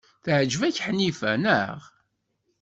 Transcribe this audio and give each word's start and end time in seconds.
Teɛjeb-ak 0.23 0.77
Ḥnifa, 0.87 1.31
naɣ? 1.43 1.79